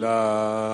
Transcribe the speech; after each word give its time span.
la 0.00 0.69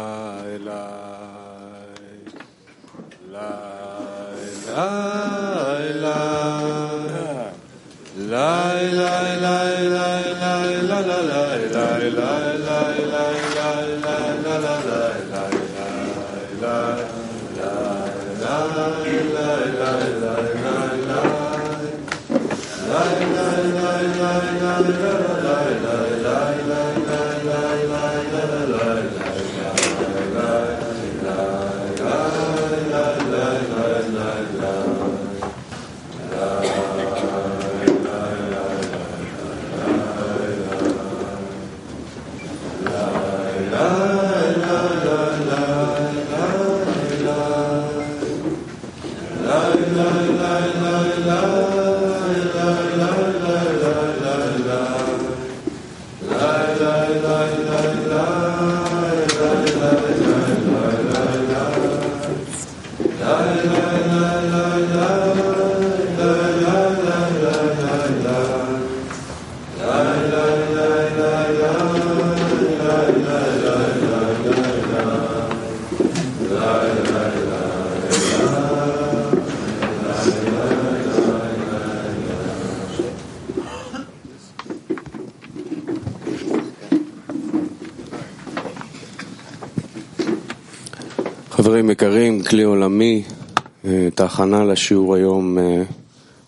uh, 34.55 34.96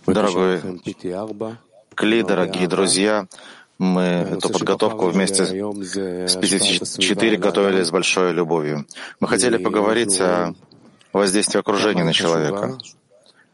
Дорогой 0.04 0.60
Кли, 1.94 2.22
дорогие 2.24 2.66
друзья, 2.66 3.28
мы 3.78 4.02
эту 4.02 4.50
подготовку 4.50 5.06
вместе 5.06 5.44
с 5.44 6.34
54 6.34 7.36
готовили 7.36 7.84
с 7.84 7.90
большой 7.92 8.32
любовью. 8.32 8.84
Мы 9.20 9.28
хотели 9.28 9.58
поговорить 9.58 10.20
о 10.20 10.54
воздействии 11.12 11.60
окружения 11.60 12.02
на 12.02 12.12
человека. 12.12 12.76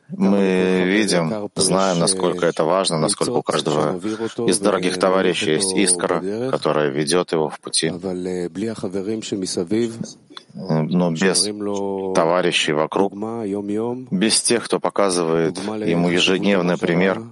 Мы 0.08 0.84
видим, 0.86 1.50
знаем, 1.55 1.98
насколько 1.98 2.46
это 2.46 2.64
важно, 2.64 2.98
насколько 2.98 3.32
у 3.32 3.42
каждого 3.42 4.00
из 4.48 4.58
дорогих 4.58 4.98
товарищей 4.98 5.52
есть 5.52 5.74
искра, 5.74 6.50
которая 6.50 6.88
ведет 6.88 7.32
его 7.32 7.50
в 7.50 7.60
пути 7.60 7.90
но 10.55 11.10
без 11.10 11.42
товарищей 12.14 12.72
вокруг, 12.72 13.12
без 14.10 14.41
тех, 14.41 14.64
кто 14.64 14.78
показывает 14.78 15.58
ему 15.58 16.08
ежедневный 16.08 16.78
пример, 16.78 17.23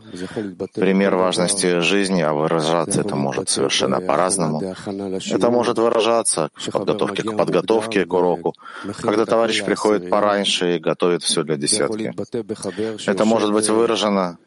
пример 0.74 1.14
важности 1.14 1.80
жизни, 1.80 2.20
а 2.20 2.32
выражаться 2.32 3.00
это 3.00 3.14
может 3.14 3.48
совершенно 3.48 4.00
по-разному. 4.00 4.60
Это 4.60 5.50
может 5.50 5.78
выражаться 5.78 6.50
в 6.56 6.70
подготовке 6.70 7.22
к 7.22 7.36
подготовке 7.36 8.04
к 8.04 8.12
уроку, 8.12 8.54
когда 9.00 9.24
товарищ 9.24 9.64
приходит 9.64 10.10
пораньше 10.10 10.76
и 10.76 10.78
готовит 10.80 11.22
все 11.22 11.44
для 11.44 11.56
десятки. 11.56 12.12
Это 13.06 13.24
может 13.24 13.52
быть 13.52 13.68
выражено 13.68 14.38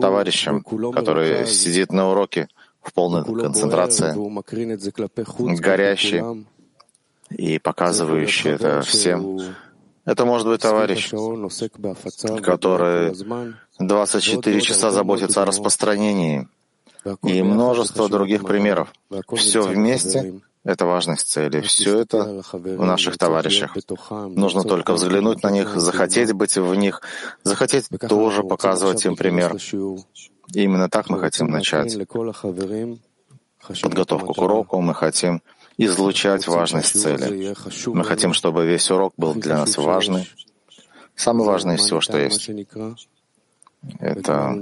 товарищем, 0.00 0.62
который 0.92 1.46
сидит 1.46 1.90
на 1.92 2.10
уроке 2.10 2.48
в 2.82 2.92
полной 2.92 3.24
концентрации, 3.24 4.14
горящий, 5.58 6.22
и 7.30 7.58
показывающий 7.58 8.50
это 8.50 8.82
всем. 8.82 9.40
Это 10.04 10.26
может 10.26 10.46
быть 10.46 10.60
товарищ, 10.60 11.10
который 12.42 13.14
24 13.78 14.60
часа 14.60 14.90
заботится 14.90 15.42
о 15.42 15.44
распространении 15.46 16.46
и 17.22 17.42
множество 17.42 18.08
других 18.08 18.44
примеров. 18.44 18.92
Все 19.34 19.62
вместе— 19.62 20.40
это 20.64 20.86
важность 20.86 21.26
цели. 21.28 21.60
Все 21.60 22.00
это 22.00 22.42
в 22.52 22.84
наших 22.84 23.18
товарищах. 23.18 23.76
Нужно 24.10 24.62
только 24.62 24.92
взглянуть 24.92 25.42
на 25.42 25.50
них, 25.50 25.74
захотеть 25.76 26.32
быть 26.32 26.56
в 26.56 26.74
них, 26.74 27.00
захотеть 27.42 27.88
тоже 28.08 28.42
показывать 28.42 29.04
им 29.06 29.16
пример. 29.16 29.56
И 30.52 30.62
именно 30.62 30.88
так 30.88 31.08
мы 31.08 31.18
хотим 31.18 31.48
начать 31.48 31.96
подготовку 33.82 34.34
к 34.34 34.38
уроку, 34.38 34.80
мы 34.80 34.94
хотим 34.94 35.40
излучать 35.76 36.46
важность 36.46 37.00
цели. 37.00 37.54
Мы 37.86 38.04
хотим, 38.04 38.32
чтобы 38.32 38.66
весь 38.66 38.90
урок 38.90 39.14
был 39.16 39.34
для 39.34 39.58
нас 39.58 39.76
важный. 39.76 40.28
Самое 41.16 41.46
важное 41.48 41.76
из 41.76 41.82
всего, 41.82 42.00
что 42.00 42.18
есть. 42.18 42.50
Это 44.00 44.56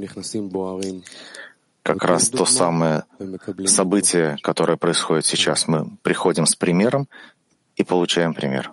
как 1.82 2.04
раз 2.04 2.28
то 2.28 2.44
самое 2.44 3.04
событие, 3.66 4.36
которое 4.42 4.76
происходит 4.76 5.26
сейчас. 5.26 5.66
Мы 5.68 5.96
приходим 6.02 6.46
с 6.46 6.54
примером 6.54 7.08
и 7.76 7.84
получаем 7.84 8.34
пример. 8.34 8.72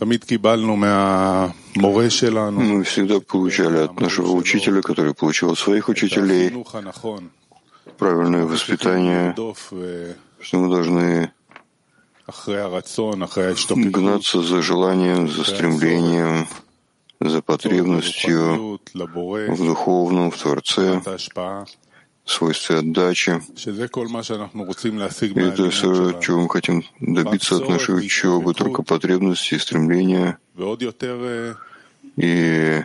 Мы 0.00 0.18
всегда 2.84 3.20
получали 3.20 3.78
от 3.78 4.00
нашего 4.00 4.32
учителя, 4.32 4.80
который 4.80 5.14
получил 5.14 5.50
от 5.50 5.58
своих 5.58 5.88
учителей, 5.88 6.52
правильное 7.96 8.44
воспитание, 8.44 9.34
что 10.40 10.58
мы 10.58 10.68
должны 10.68 11.32
гнаться 13.90 14.42
за 14.42 14.62
желанием, 14.62 15.28
за 15.28 15.44
стремлением, 15.44 16.46
за 17.20 17.42
потребностью 17.42 18.80
в 18.94 19.56
духовном, 19.56 20.30
в 20.30 20.36
Творце, 20.36 21.02
свойстве 22.30 22.78
отдачи. 22.78 23.40
Это 25.34 25.70
все, 25.70 26.20
чего 26.20 26.40
мы 26.40 26.48
хотим 26.48 26.84
добиться 27.00 27.56
от 27.56 27.68
нашей 27.68 27.98
учебы, 27.98 28.54
только 28.54 28.82
потребности 28.82 29.54
и 29.54 29.58
стремления 29.58 30.38
и 32.16 32.82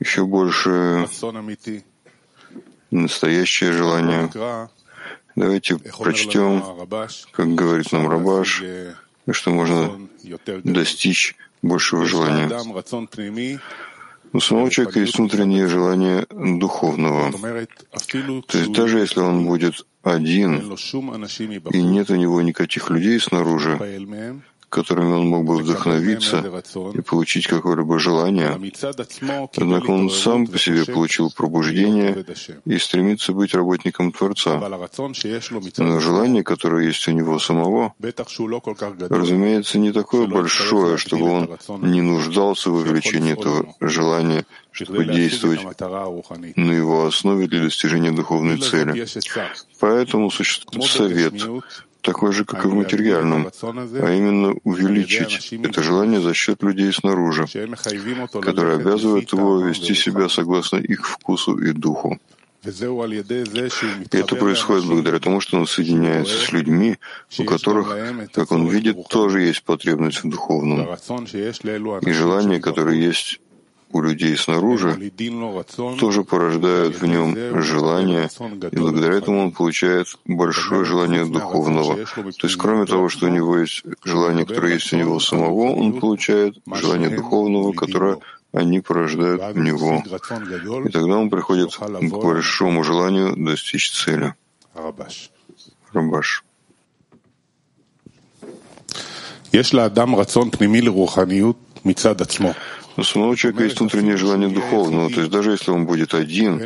еще 0.00 0.26
больше 0.26 1.08
настоящее 2.90 3.72
желание. 3.72 4.30
Давайте 5.34 5.78
прочтем, 5.78 6.62
как 7.32 7.54
говорит 7.54 7.90
нам 7.92 8.08
Рабаш, 8.08 8.62
что 9.30 9.50
можно 9.50 10.08
достичь 10.62 11.36
большего 11.62 12.04
желания. 12.04 12.50
У 14.32 14.40
самого 14.40 14.70
человека 14.70 15.00
есть 15.00 15.18
внутреннее 15.18 15.66
желание 15.68 16.26
духовного. 16.30 17.32
То 17.32 18.58
есть 18.58 18.72
даже 18.72 18.98
если 18.98 19.20
он 19.20 19.46
будет 19.46 19.86
один, 20.02 20.74
и 21.70 21.82
нет 21.82 22.10
у 22.10 22.16
него 22.16 22.42
никаких 22.42 22.90
людей 22.90 23.20
снаружи, 23.20 23.78
которыми 24.72 25.12
он 25.12 25.28
мог 25.28 25.44
бы 25.44 25.58
вдохновиться 25.58 26.38
и 26.94 27.00
получить 27.02 27.46
какое-либо 27.46 27.98
желание. 27.98 28.58
Однако 29.56 29.90
он 29.90 30.10
сам 30.10 30.46
по 30.46 30.58
себе 30.58 30.86
получил 30.86 31.30
пробуждение 31.30 32.24
и 32.64 32.78
стремится 32.78 33.32
быть 33.34 33.54
работником 33.54 34.12
Творца. 34.12 34.58
Но 35.76 36.00
желание, 36.00 36.42
которое 36.42 36.86
есть 36.86 37.06
у 37.06 37.12
него 37.12 37.38
самого, 37.38 37.94
разумеется, 38.00 39.78
не 39.78 39.92
такое 39.92 40.26
большое, 40.26 40.96
чтобы 40.96 41.30
он 41.30 41.58
не 41.82 42.00
нуждался 42.00 42.70
в 42.70 42.76
увеличении 42.76 43.32
этого 43.32 43.74
желания, 43.80 44.46
чтобы 44.70 45.04
действовать 45.04 45.60
на 46.56 46.72
его 46.72 47.06
основе 47.06 47.46
для 47.46 47.60
достижения 47.64 48.12
духовной 48.12 48.56
цели. 48.56 49.06
Поэтому 49.80 50.30
существует 50.30 50.90
совет 50.90 51.34
такой 52.02 52.32
же, 52.32 52.44
как 52.44 52.64
и 52.64 52.68
в 52.68 52.74
материальном, 52.74 53.48
а 53.62 54.12
именно 54.12 54.54
увеличить 54.64 55.52
это 55.52 55.82
желание 55.82 56.20
за 56.20 56.34
счет 56.34 56.62
людей 56.62 56.92
снаружи, 56.92 57.46
которые 58.42 58.76
обязывают 58.76 59.32
его 59.32 59.60
вести 59.60 59.94
себя 59.94 60.28
согласно 60.28 60.76
их 60.78 61.08
вкусу 61.08 61.56
и 61.58 61.72
духу. 61.72 62.18
И 62.64 62.68
это 64.16 64.36
происходит 64.36 64.84
благодаря 64.86 65.18
тому, 65.18 65.40
что 65.40 65.58
он 65.58 65.66
соединяется 65.66 66.38
с 66.38 66.52
людьми, 66.52 66.96
у 67.38 67.44
которых, 67.44 67.96
как 68.32 68.52
он 68.52 68.68
видит, 68.68 69.08
тоже 69.08 69.42
есть 69.42 69.64
потребность 69.64 70.22
в 70.22 70.28
духовном. 70.28 70.86
И 72.02 72.12
желание, 72.12 72.60
которое 72.60 72.96
есть 72.96 73.40
у 73.92 74.00
людей 74.00 74.36
снаружи, 74.36 75.12
тоже 75.98 76.24
порождают 76.24 77.00
в 77.00 77.06
нем 77.06 77.62
желание, 77.62 78.28
и 78.70 78.76
благодаря 78.76 79.14
этому 79.14 79.42
он 79.42 79.52
получает 79.52 80.06
большое 80.24 80.84
желание 80.84 81.24
духовного. 81.24 81.96
То 82.06 82.46
есть, 82.46 82.56
кроме 82.56 82.86
того, 82.86 83.08
что 83.08 83.26
у 83.26 83.30
него 83.30 83.58
есть 83.58 83.82
желание, 84.04 84.46
которое 84.46 84.74
есть 84.74 84.92
у 84.92 84.96
него 84.96 85.20
самого, 85.20 85.74
он 85.74 86.00
получает 86.00 86.56
желание 86.66 87.10
духовного, 87.10 87.72
которое 87.72 88.18
они 88.52 88.80
порождают 88.80 89.54
в 89.54 89.58
него. 89.58 90.02
И 90.86 90.90
тогда 90.90 91.16
он 91.16 91.30
приходит 91.30 91.74
к 91.76 92.10
большому 92.10 92.84
желанию 92.84 93.34
достичь 93.36 93.90
цели. 93.92 94.34
Рабаш. 94.74 96.44
יש 99.52 99.72
у 102.96 103.02
самого 103.02 103.36
человека 103.36 103.64
есть 103.64 103.80
внутреннее 103.80 104.16
желание 104.16 104.48
духовного, 104.48 105.10
то 105.10 105.20
есть 105.20 105.30
даже 105.30 105.52
если 105.52 105.70
он 105.70 105.86
будет 105.86 106.14
один, 106.14 106.60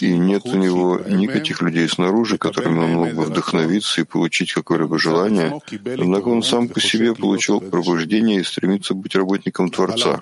и 0.00 0.18
нет 0.18 0.42
у 0.44 0.56
него 0.56 1.00
никаких 1.08 1.62
людей 1.62 1.88
снаружи, 1.88 2.36
которыми 2.36 2.80
он 2.80 2.90
мог 2.92 3.12
бы 3.14 3.22
вдохновиться 3.24 4.02
и 4.02 4.04
получить 4.04 4.52
какое-либо 4.52 4.98
желание, 4.98 5.58
однако 5.98 6.28
он 6.28 6.42
сам 6.42 6.68
по 6.68 6.80
себе 6.80 7.14
получил 7.14 7.60
пробуждение 7.60 8.40
и 8.40 8.44
стремится 8.44 8.94
быть 8.94 9.14
работником 9.14 9.70
Творца. 9.70 10.20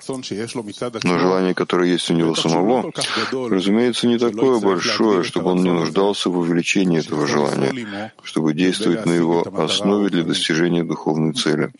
Но 1.03 1.19
желание, 1.19 1.53
которое 1.53 1.91
есть 1.91 2.09
у 2.09 2.13
него 2.13 2.35
самого, 2.35 2.91
разумеется, 3.31 4.07
не 4.07 4.17
такое 4.17 4.59
большое, 4.59 5.23
чтобы 5.23 5.51
он 5.51 5.63
не 5.63 5.71
нуждался 5.71 6.29
в 6.29 6.37
увеличении 6.37 6.99
этого 6.99 7.27
желания, 7.27 8.13
чтобы 8.23 8.53
действовать 8.53 9.05
на 9.05 9.11
его 9.11 9.45
основе 9.57 10.09
для 10.09 10.23
достижения 10.23 10.83
духовной 10.83 11.33
цели. 11.33 11.71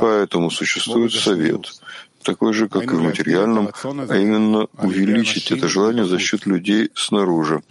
Поэтому 0.00 0.50
существует 0.50 1.12
совет— 1.12 1.72
такой 2.24 2.52
же, 2.52 2.68
как 2.68 2.84
и 2.84 2.96
в 2.96 3.02
материальном, 3.02 3.68
а 3.84 4.16
именно 4.16 4.66
увеличить 4.78 5.52
это 5.52 5.68
желание 5.68 6.04
за 6.04 6.18
счет 6.18 6.46
людей 6.46 6.90
снаружи, 6.94 7.62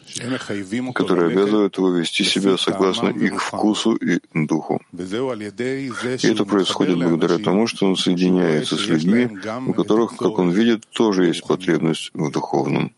которые 0.94 1.28
обязывают 1.32 1.78
его 1.78 1.90
вести 1.90 2.24
себя 2.24 2.58
согласно 2.58 3.10
их 3.10 3.42
вкусу 3.42 3.96
и 3.96 4.20
духу. 4.34 4.82
И 4.94 6.28
это 6.34 6.46
происходит 6.46 6.98
благодаря 6.98 7.38
тому, 7.40 7.68
что 7.68 7.88
он 7.88 7.98
соединяется 7.98 8.78
с 8.78 8.88
людьми, 8.88 9.30
у 9.68 9.74
которых, 9.74 10.16
как 10.16 10.40
он 10.40 10.52
видит, 10.52 10.86
тоже 10.92 11.26
есть 11.26 11.46
потребность 11.46 12.12
в 12.14 12.32
духовном. 12.32 12.94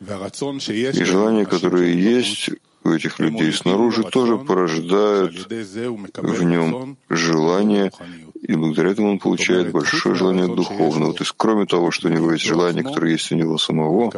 И 0.00 1.04
желание, 1.04 1.46
которое 1.46 1.92
есть 1.92 2.50
у 2.84 2.90
этих 2.90 3.18
людей 3.18 3.52
снаружи, 3.52 4.02
тоже 4.02 4.36
порождает 4.36 5.32
в 6.16 6.42
нем 6.42 6.96
желание 7.08 7.90
и 8.43 8.55
благодаря 8.55 8.91
этому 8.91 9.11
он 9.11 9.19
получает 9.19 9.71
большое 9.71 10.15
желание 10.15 10.47
духовного. 10.47 11.13
То 11.13 11.23
есть, 11.23 11.33
кроме 11.37 11.65
того, 11.65 11.91
что 11.91 12.07
у 12.07 12.11
него 12.11 12.31
есть 12.31 12.45
желание, 12.45 12.83
которое 12.83 13.11
есть 13.11 13.31
у 13.31 13.35
него 13.35 13.57
самого, 13.57 14.11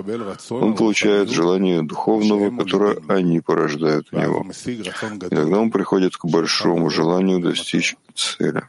он 0.50 0.76
получает 0.76 1.30
желание 1.30 1.82
духовного, 1.82 2.56
которое 2.56 2.98
они 3.08 3.40
порождают 3.42 4.08
у 4.12 4.18
него. 4.18 4.46
И 4.66 5.36
тогда 5.36 5.60
он 5.60 5.72
приходит 5.72 6.16
к 6.18 6.26
большому 6.26 6.90
желанию 6.90 7.40
достичь 7.40 7.96
цели. 8.16 8.64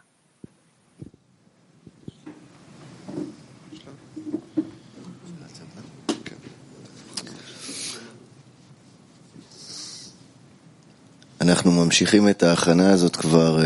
אנחנו 11.43 11.73
ממשיכים 11.73 12.29
את 12.29 12.43
ההכנה 12.43 12.91
הזאת 12.91 13.17
כבר 13.17 13.59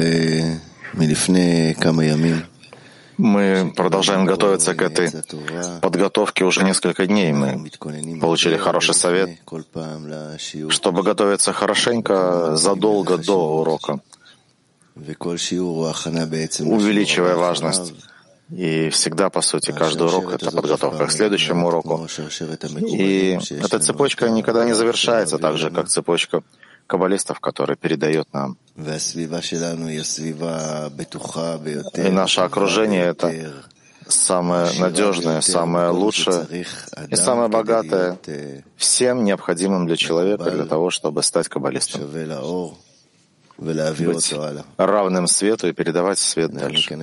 мы 3.22 3.72
продолжаем 3.76 4.26
готовиться 4.26 4.74
к 4.74 4.82
этой 4.82 5.12
подготовке 5.82 6.44
уже 6.44 6.64
несколько 6.64 7.06
дней. 7.06 7.32
Мы 7.32 7.70
получили 8.20 8.58
хороший 8.58 8.96
совет, 8.96 9.30
чтобы 10.70 11.04
готовиться 11.04 11.54
хорошенько 11.54 12.56
задолго 12.56 13.18
до 13.18 13.60
урока, 13.60 14.00
увеличивая 16.66 17.36
важность. 17.36 17.94
И 18.50 18.90
всегда, 18.90 19.30
по 19.30 19.42
сути, 19.42 19.72
каждый 19.72 20.08
урок— 20.08 20.34
это 20.34 20.52
подготовка 20.52 21.06
к 21.06 21.12
следующему 21.12 21.68
уроку. 21.68 22.08
И 22.82 23.40
эта 23.52 23.80
цепочка 23.80 24.30
никогда 24.30 24.66
не 24.66 24.74
завершается 24.74 25.38
так 25.38 25.58
же, 25.58 25.70
как 25.70 25.88
цепочка 25.88 26.42
каббалистов, 26.92 27.40
который 27.40 27.76
передает 27.78 28.28
нам. 28.34 28.58
И 31.96 32.10
наше 32.12 32.42
окружение— 32.42 33.06
это 33.14 33.28
самое 34.08 34.68
надежное, 34.80 35.42
самое 35.42 35.90
лучшее 35.90 36.66
и 37.10 37.16
самое 37.16 37.48
богатое 37.48 38.18
всем 38.76 39.24
необходимым 39.24 39.88
для 39.88 39.96
человека 39.96 40.52
для 40.52 40.66
того, 40.66 40.90
чтобы 40.90 41.24
стать 41.24 41.48
каббалистом. 41.48 42.02
Быть 43.58 44.34
равным 44.78 45.28
свету 45.28 45.68
и 45.68 45.72
передавать 45.74 46.20
свет 46.20 46.52
дальше. 46.52 46.98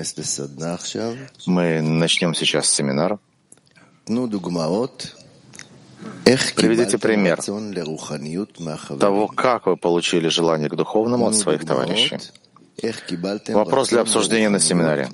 Мы 1.47 1.81
начнем 1.81 2.35
сейчас 2.35 2.69
семинар. 2.69 3.19
Приведите 6.25 6.99
пример 6.99 7.39
того, 8.99 9.29
как 9.29 9.67
вы 9.67 9.77
получили 9.77 10.29
желание 10.29 10.69
к 10.69 10.75
духовному 10.77 11.27
от 11.27 11.35
своих 11.35 11.65
товарищей. 11.65 12.19
Вопрос 13.49 13.89
для 13.89 14.03
обсуждения 14.03 14.49
на 14.51 14.61
семинаре. 14.61 15.09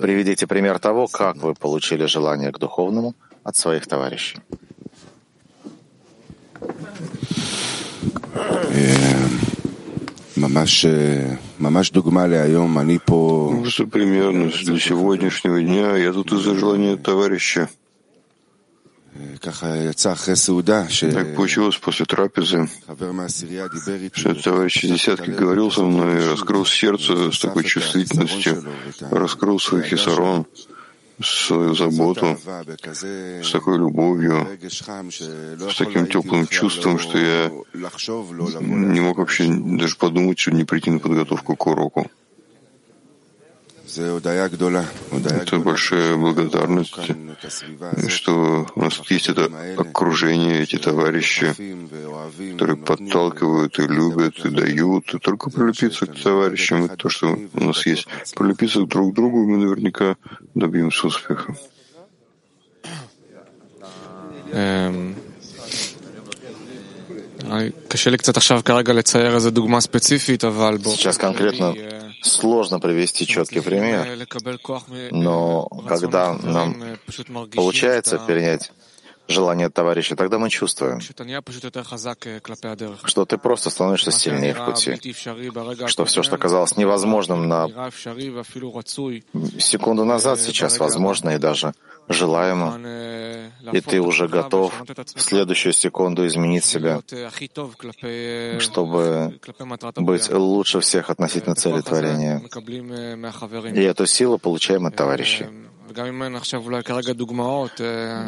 Приведите 0.00 0.46
пример 0.46 0.78
того, 0.78 1.06
как 1.06 1.36
вы 1.36 1.54
получили 1.54 2.06
желание 2.06 2.50
к 2.52 2.58
духовному 2.58 3.14
от 3.44 3.56
своих 3.56 3.86
товарищей. 3.86 4.38
Что 13.66 13.86
примерно 13.86 14.48
для 14.48 14.78
сегодняшнего 14.78 15.60
дня 15.60 15.96
я 15.96 16.12
тут 16.12 16.32
из-за 16.32 16.54
желания 16.54 16.96
товарища. 16.96 17.68
Так 21.12 21.34
получилось 21.34 21.76
после 21.76 22.06
трапезы, 22.06 22.68
что 24.12 24.34
товарищ 24.34 24.84
из 24.84 24.90
десятки 24.90 25.30
говорил 25.30 25.70
со 25.70 25.82
мной, 25.82 26.28
раскрыл 26.30 26.66
сердце 26.66 27.30
с 27.32 27.38
такой 27.38 27.64
чувствительностью, 27.64 28.64
раскрыл 29.10 29.58
свой 29.58 29.82
хисарон, 29.82 30.46
свою 31.22 31.74
заботу, 31.74 32.38
с 33.42 33.50
такой 33.50 33.78
любовью, 33.78 34.48
с 34.62 35.76
таким 35.76 36.06
теплым 36.06 36.46
чувством, 36.46 36.98
что 36.98 37.18
я 37.18 37.50
не 38.60 39.00
мог 39.00 39.18
вообще 39.18 39.46
даже 39.48 39.96
подумать, 39.96 40.38
что 40.38 40.50
не 40.52 40.64
прийти 40.64 40.90
на 40.90 40.98
подготовку 40.98 41.56
к 41.56 41.66
уроку. 41.66 42.10
Это 43.96 45.58
большая 45.58 46.16
благодарность, 46.16 46.96
что 48.08 48.66
у 48.74 48.80
нас 48.80 49.00
есть 49.08 49.28
это 49.28 49.50
окружение, 49.76 50.62
эти 50.62 50.76
товарищи, 50.76 51.54
которые 52.52 52.76
подталкивают 52.76 53.78
и 53.78 53.82
любят, 53.82 54.38
и 54.44 54.50
дают. 54.50 55.14
И 55.14 55.18
только 55.18 55.50
прилепиться 55.50 56.06
к 56.06 56.14
товарищам, 56.14 56.84
это 56.84 56.96
то, 56.96 57.08
что 57.08 57.38
у 57.54 57.64
нас 57.64 57.84
есть. 57.86 58.06
Прилепиться 58.36 58.84
друг 58.86 59.12
к 59.12 59.16
другу, 59.16 59.46
мы 59.46 59.56
наверняка 59.56 60.16
добьемся 60.54 61.06
успеха. 61.08 61.56
Сейчас 70.96 71.16
конкретно 71.18 71.74
сложно 72.22 72.80
привести 72.80 73.26
четкий 73.26 73.60
пример, 73.60 74.26
но 75.10 75.66
когда 75.88 76.34
нам 76.34 76.98
получается 77.54 78.18
перенять 78.18 78.72
желание 79.30 79.70
товарища, 79.70 80.16
тогда 80.16 80.38
мы 80.38 80.50
чувствуем, 80.50 81.00
что 81.00 83.24
ты 83.24 83.38
просто 83.38 83.70
становишься 83.70 84.10
сильнее 84.10 84.54
в 84.54 84.64
пути, 84.64 84.98
что 85.86 86.04
все, 86.04 86.22
что 86.22 86.38
казалось 86.38 86.76
невозможным 86.76 87.48
на 87.48 87.90
секунду 89.58 90.04
назад, 90.04 90.40
сейчас 90.40 90.78
возможно 90.78 91.30
и 91.30 91.38
даже 91.38 91.72
желаемо, 92.08 92.78
и 93.72 93.80
ты 93.80 94.00
уже 94.00 94.28
готов 94.28 94.72
в 95.14 95.20
следующую 95.20 95.72
секунду 95.72 96.26
изменить 96.26 96.64
себя, 96.64 97.00
чтобы 98.58 99.40
быть 99.96 100.30
лучше 100.30 100.80
всех 100.80 101.10
относительно 101.10 101.54
цели 101.54 101.80
творения. 101.80 102.42
И 103.72 103.82
эту 103.82 104.06
силу 104.06 104.38
получаем 104.38 104.86
от 104.86 104.96
товарищей. 104.96 105.46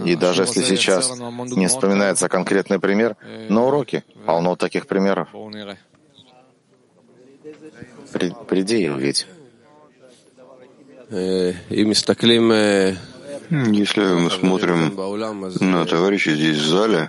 И 0.04 0.16
даже 0.16 0.42
если 0.42 0.62
сейчас 0.62 1.12
не 1.56 1.66
вспоминается 1.66 2.28
конкретный 2.28 2.78
пример, 2.78 3.16
на 3.48 3.64
уроке 3.64 4.04
полно 4.26 4.56
таких 4.56 4.86
примеров. 4.86 5.28
При, 8.12 8.32
приди 8.48 8.84
и 8.84 8.88
увидь. 8.88 9.26
Если 13.50 14.00
мы 14.00 14.30
смотрим 14.30 14.94
на 15.60 15.84
товарищей 15.84 16.34
здесь 16.34 16.56
в 16.56 16.66
зале, 16.66 17.06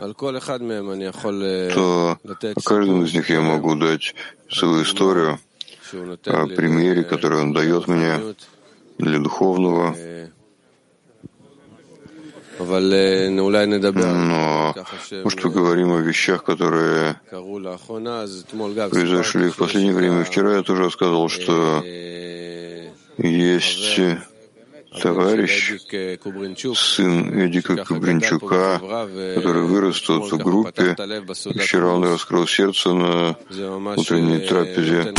то 1.74 2.18
о 2.22 2.62
каждом 2.62 3.04
из 3.06 3.14
них 3.14 3.30
я 3.30 3.42
могу 3.42 3.76
дать 3.76 4.14
свою 4.50 4.84
историю 4.84 5.40
о 6.26 6.48
примере, 6.48 7.04
который 7.04 7.40
он 7.40 7.54
дает 7.54 7.88
мне 7.88 8.20
для 8.98 9.20
духовного. 9.20 9.96
Но, 14.14 14.76
может, 15.24 15.42
поговорим 15.42 15.92
о 15.92 16.00
вещах, 16.00 16.44
которые 16.44 17.20
произошли 18.90 19.50
в 19.50 19.56
последнее 19.58 19.94
время. 19.94 20.24
Вчера 20.24 20.58
я 20.58 20.64
тоже 20.64 20.90
сказал, 20.92 21.30
что 21.30 21.84
есть 23.18 24.00
товарищ, 25.02 25.74
сын 26.76 27.46
Эдика 27.46 27.84
Кубринчука, 27.84 28.80
который 29.36 29.64
вырос 29.64 30.02
тут 30.02 30.32
в 30.32 30.38
группе. 30.38 30.96
Вчера 31.60 31.88
он 31.88 32.04
раскрыл 32.04 32.48
сердце 32.48 32.94
на 32.94 33.36
утренней 33.96 34.40
трапезе. 34.48 35.14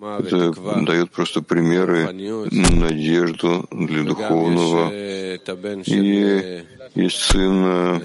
Это 0.00 0.52
дает 0.84 1.10
просто 1.10 1.42
примеры, 1.42 2.12
надежду 2.50 3.66
для 3.70 4.02
духовного. 4.02 4.90
И 4.92 6.64
есть 6.94 7.20
сын 7.20 8.02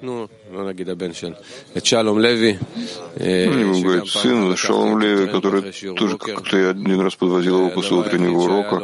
ну, 0.00 0.28
ну 3.46 3.58
ему 3.58 3.82
говорит 3.82 4.08
сын 4.08 4.56
Шалом 4.56 4.98
Леви, 5.00 5.26
который 5.26 5.72
тоже 5.94 6.18
как-то 6.18 6.56
я 6.56 6.70
один 6.70 7.00
раз 7.00 7.14
подвозил 7.16 7.58
его 7.58 7.70
после 7.70 7.96
утреннего 7.96 8.38
урока. 8.38 8.76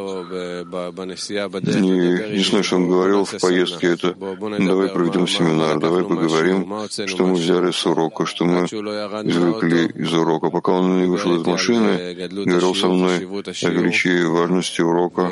И 1.53 1.87
единственное, 2.31 2.63
что 2.63 2.75
он 2.77 2.89
говорил 2.89 3.25
в 3.25 3.39
поездке, 3.39 3.93
это 3.93 4.13
давай 4.13 4.89
проведем 4.89 5.27
семинар, 5.27 5.79
давай 5.79 6.03
поговорим, 6.03 6.67
что 6.89 7.25
мы 7.25 7.35
взяли 7.35 7.71
с 7.71 7.85
урока, 7.85 8.25
что 8.25 8.45
мы 8.45 8.65
извлекли 8.65 9.85
из 9.87 10.13
урока. 10.13 10.49
Пока 10.49 10.73
он 10.73 11.01
не 11.01 11.07
вышел 11.07 11.35
из 11.35 11.45
машины, 11.45 12.13
говорил 12.29 12.75
со 12.75 12.87
мной 12.87 13.17
о 13.17 13.69
величии 13.69 14.23
важности 14.25 14.81
урока. 14.81 15.31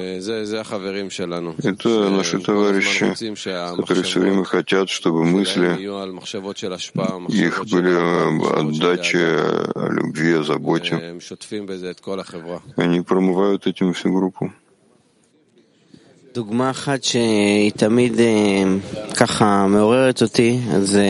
Это 1.63 2.09
наши 2.09 2.39
товарищи, 2.39 3.13
которые 3.75 4.03
все 4.13 4.19
время 4.19 4.43
хотят, 4.43 4.89
чтобы 4.89 5.25
мысли 5.25 5.69
их 7.29 7.65
были 7.65 7.95
отдача 8.59 9.71
о 9.73 9.89
любви, 9.89 10.33
о 10.33 10.43
заботе. 10.43 11.19
Они 12.77 13.01
промывают 13.01 13.65
этим 13.65 13.93
всю 13.93 14.13
группу. 14.13 14.53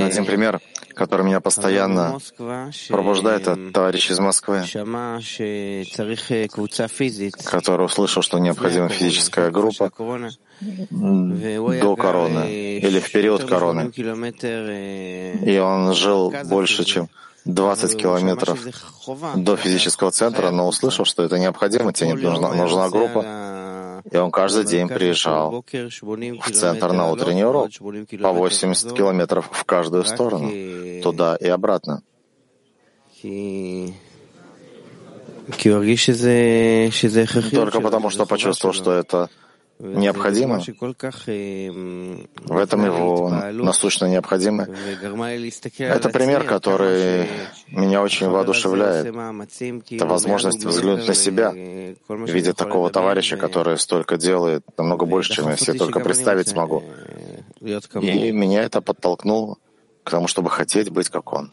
Один 0.05 0.25
пример, 0.25 0.61
который 0.95 1.25
меня 1.25 1.39
постоянно 1.39 2.19
пробуждает, 2.89 3.47
это 3.47 3.71
товарищ 3.71 4.11
из 4.11 4.19
Москвы, 4.19 4.63
который 7.43 7.85
услышал, 7.85 8.21
что 8.21 8.39
необходима 8.39 8.89
физическая 8.89 9.51
группа 9.51 9.91
до 10.91 11.95
короны 11.95 12.77
или 12.79 12.99
в 12.99 13.11
период 13.11 13.43
короны. 13.43 13.91
И 15.45 15.57
он 15.57 15.93
жил 15.93 16.33
больше, 16.45 16.83
чем 16.85 17.09
20 17.45 17.97
километров 17.97 18.57
до 19.35 19.57
физического 19.57 20.11
центра, 20.11 20.49
но 20.51 20.67
услышал, 20.67 21.03
что 21.05 21.23
это 21.23 21.37
необходимо, 21.39 21.91
тебе 21.91 22.13
нужна, 22.13 22.53
нужна 22.53 22.89
группа. 22.89 23.25
И 24.11 24.17
он 24.17 24.31
каждый 24.31 24.65
день 24.65 24.87
приезжал 24.87 25.63
в 25.63 26.51
центр 26.51 26.91
на 26.91 27.09
утренний 27.09 27.45
урок 27.45 27.69
по 28.21 28.33
80 28.33 28.93
километров 28.93 29.49
в 29.51 29.63
каждую 29.63 30.03
сторону, 30.03 30.51
туда 31.01 31.35
и 31.35 31.47
обратно. 31.47 32.03
Только 37.51 37.81
потому, 37.81 38.09
что 38.09 38.25
почувствовал, 38.25 38.73
что 38.73 38.91
это 38.93 39.29
необходимо. 39.79 40.59
В 40.59 42.57
этом 42.57 42.85
его 42.85 43.29
насущно 43.51 44.05
необходимо. 44.05 44.67
Это 45.77 46.09
пример, 46.09 46.43
который 46.45 47.27
меня 47.69 48.01
очень 48.01 48.29
воодушевляет. 48.29 49.07
Это 49.91 50.05
возможность 50.05 50.63
взглянуть 50.63 51.07
на 51.07 51.13
себя, 51.13 51.53
видя 52.07 52.53
такого 52.53 52.89
товарища, 52.89 53.37
который 53.37 53.77
столько 53.77 54.17
делает, 54.17 54.63
намного 54.77 55.05
больше, 55.05 55.33
чем 55.33 55.49
я 55.49 55.57
себе 55.57 55.77
только 55.77 55.99
представить 55.99 56.47
смогу. 56.47 56.83
И 57.61 58.31
меня 58.31 58.63
это 58.63 58.81
подтолкнуло 58.81 59.57
к 60.03 60.11
тому, 60.11 60.27
чтобы 60.27 60.49
хотеть 60.49 60.89
быть 60.89 61.09
как 61.09 61.31
он. 61.33 61.51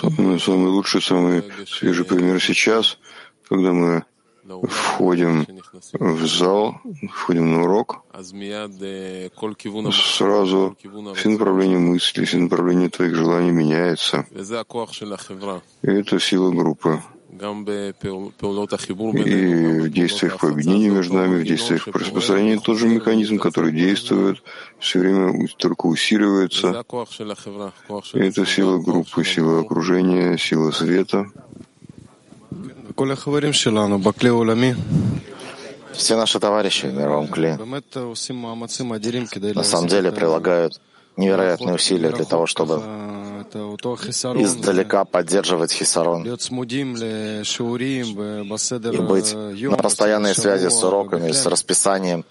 Самый, 0.00 0.40
самый 0.40 0.70
лучший, 0.70 1.02
самый 1.02 1.44
свежий 1.66 2.04
пример 2.04 2.40
сейчас, 2.40 2.98
когда 3.48 3.72
мы 3.72 4.04
входим 4.62 5.46
в 5.92 6.26
зал, 6.26 6.80
входим 7.10 7.52
на 7.52 7.64
урок, 7.64 8.02
сразу 9.92 10.76
все 11.14 11.28
направления 11.28 11.78
мысли, 11.78 12.24
все 12.24 12.38
направления 12.38 12.88
твоих 12.88 13.14
желаний 13.14 13.50
меняется. 13.50 14.26
И 15.82 15.90
это 15.90 16.20
сила 16.20 16.50
группы. 16.50 17.02
И 17.32 17.36
в 19.80 19.90
действиях 19.90 20.38
по 20.38 20.48
объединению 20.50 20.92
между 20.92 21.14
нами, 21.14 21.40
в 21.40 21.44
действиях 21.44 21.86
по 21.86 21.98
распространению 21.98 22.60
тот 22.60 22.76
же 22.78 22.88
механизм, 22.88 23.38
который 23.38 23.72
действует, 23.72 24.42
все 24.78 24.98
время 24.98 25.48
только 25.56 25.86
усиливается. 25.86 26.84
И 28.14 28.18
это 28.18 28.44
сила 28.44 28.78
группы, 28.78 29.24
сила 29.24 29.60
окружения, 29.60 30.36
сила 30.36 30.72
света. 30.72 31.26
Все 35.92 36.16
наши 36.16 36.40
товарищи 36.40 36.86
в 36.86 36.94
мировом 36.94 37.28
кле. 37.28 37.58
На 39.54 39.62
самом 39.64 39.88
деле 39.88 40.10
прилагают 40.12 40.80
невероятные 41.16 41.74
усилия 41.74 42.10
для 42.10 42.24
того, 42.24 42.46
чтобы 42.46 42.82
издалека 44.40 45.04
поддерживать 45.04 45.72
хисарон 45.72 46.24
и 46.24 46.36
быть 48.98 49.34
на 49.34 49.76
постоянной 49.76 50.34
связи 50.34 50.68
с 50.68 50.82
уроками, 50.82 51.32
с 51.32 51.46
расписанием, 51.46 52.24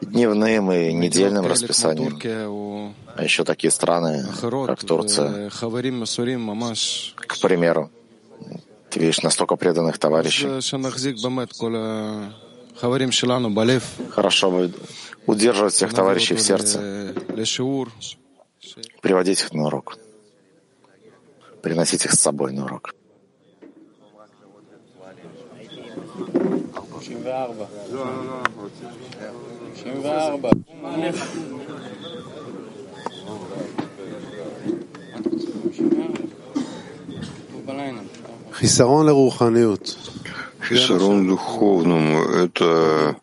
дневным 0.00 0.72
и 0.72 0.92
недельным 0.92 1.46
расписанием. 1.46 2.18
А 3.16 3.24
еще 3.24 3.44
такие 3.44 3.70
страны, 3.70 4.24
как 4.66 4.84
Турция, 4.84 5.50
к 5.50 7.38
примеру. 7.40 7.90
Ты 8.91 8.99
видишь 8.99 9.21
настолько 9.21 9.55
преданных 9.55 9.97
товарищей. 9.97 10.47
Хорошо 14.09 14.51
бы 14.51 14.73
удерживать 15.25 15.73
всех 15.73 15.93
товарищей 15.93 16.35
в 16.35 16.41
сердце, 16.41 17.13
приводить 19.01 19.41
их 19.41 19.53
на 19.53 19.65
урок, 19.65 19.97
приносить 21.61 22.05
их 22.05 22.13
с 22.13 22.19
собой 22.19 22.53
на 22.53 22.65
урок. 22.65 22.93
חיסרון 29.83 30.41
לרוחניות. 37.43 38.20
Хисарон 40.68 41.26
духовному— 41.26 42.22
это 42.44 43.16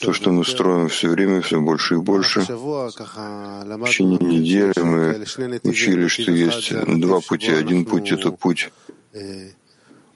то, 0.00 0.12
что 0.14 0.30
мы 0.30 0.44
строим 0.44 0.88
все 0.88 1.08
время, 1.08 1.42
все 1.42 1.60
больше 1.60 1.94
и 1.94 1.98
больше. 1.98 2.40
В 2.40 2.90
течение 3.86 4.18
недели 4.18 4.72
мы 4.80 5.24
учили, 5.64 6.08
что 6.08 6.32
есть 6.32 6.72
два 7.00 7.20
пути. 7.20 7.50
Один 7.52 7.84
путь— 7.84 8.10
это 8.12 8.30
путь 8.30 8.70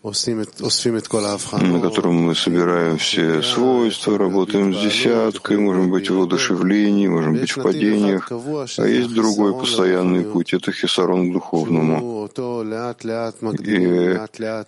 на 0.03 1.81
котором 1.81 2.15
мы 2.15 2.35
собираем 2.35 2.97
все 2.99 3.43
свойства, 3.43 4.17
работаем 4.17 4.73
с 4.73 4.81
десяткой, 4.81 5.59
можем 5.59 5.91
быть 5.91 6.09
в 6.09 6.15
воодушевлении, 6.15 7.09
можем 7.09 7.35
быть 7.35 7.51
в 7.51 7.63
падениях. 7.63 8.31
А 8.79 8.87
есть 8.87 9.13
другой 9.13 9.59
постоянный 9.59 10.25
путь— 10.25 10.53
это 10.55 10.71
хисарон 10.71 11.31
к 11.31 11.33
духовному. 11.33 12.29
И 12.29 12.31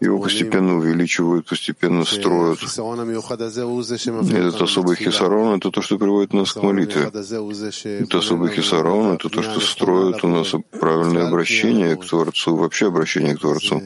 его 0.05 0.19
постепенно 0.19 0.79
увеличивают, 0.79 1.47
постепенно 1.47 2.05
строят. 2.05 2.59
Этот 2.63 4.63
особый 4.63 4.97
хисарон— 4.97 5.59
это 5.61 5.71
то, 5.71 5.81
что 5.81 5.97
приводит 5.97 6.33
нас 6.33 6.53
к 6.53 6.63
молитве. 6.63 7.05
Это 7.05 8.19
особый 8.19 8.51
хисарон— 8.51 9.13
это 9.15 9.29
то, 9.29 9.43
что 9.43 9.61
строит 9.61 10.25
у 10.25 10.29
нас 10.29 10.55
правильное 10.81 11.29
обращение 11.29 11.97
к 11.97 12.05
Творцу, 12.05 12.57
вообще 12.57 12.89
обращение 12.89 13.37
к 13.37 13.41
Творцу. 13.41 13.81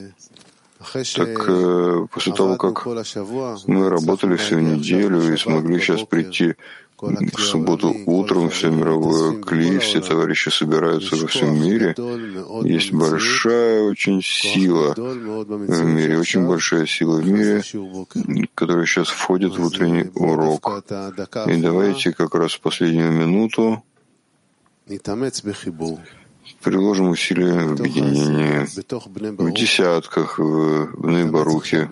Так 0.92 1.44
э, 1.48 2.06
после 2.10 2.32
того, 2.32 2.56
как 2.56 2.86
мы 3.66 3.88
работали 3.88 4.36
всю 4.36 4.58
неделю 4.60 5.32
и 5.32 5.36
смогли 5.36 5.78
сейчас 5.80 6.02
прийти 6.04 6.54
в 7.00 7.40
субботу 7.40 7.94
утром, 8.06 8.50
все 8.50 8.70
мировое 8.70 9.40
кли, 9.40 9.78
все 9.78 10.00
товарищи 10.00 10.48
собираются 10.48 11.16
во 11.16 11.26
всем 11.26 11.60
мире, 11.60 11.94
есть 12.62 12.92
большая 12.92 13.82
очень 13.82 14.22
сила 14.22 14.94
в 14.94 15.84
мире, 15.84 16.18
очень 16.18 16.46
большая 16.46 16.86
сила 16.86 17.20
в 17.20 17.26
мире, 17.26 17.62
которая 18.54 18.86
сейчас 18.86 19.08
входит 19.08 19.58
в 19.58 19.64
утренний 19.64 20.10
урок. 20.14 20.84
И 21.46 21.56
давайте 21.60 22.12
как 22.12 22.34
раз 22.34 22.52
в 22.52 22.60
последнюю 22.60 23.12
минуту 23.12 23.82
приложим 26.62 27.08
усилия 27.08 27.64
в 27.64 27.72
объединении, 27.72 28.66
в 29.38 29.52
десятках, 29.52 30.38
в 30.38 31.06
Нейбарухе. 31.06 31.90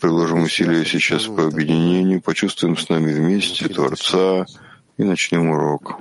Приложим 0.00 0.42
усилия 0.42 0.84
сейчас 0.84 1.24
по 1.24 1.46
объединению, 1.46 2.20
почувствуем 2.20 2.76
с 2.76 2.88
нами 2.88 3.12
вместе 3.12 3.68
Творца 3.68 4.44
и 4.98 5.04
начнем 5.04 5.50
урок. 5.50 5.98